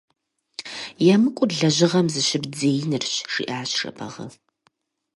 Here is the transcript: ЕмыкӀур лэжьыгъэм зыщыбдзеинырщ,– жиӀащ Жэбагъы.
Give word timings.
ЕмыкӀур 1.13 1.51
лэжьыгъэм 1.59 2.07
зыщыбдзеинырщ,– 2.13 3.13
жиӀащ 3.33 3.69
Жэбагъы. 3.79 4.25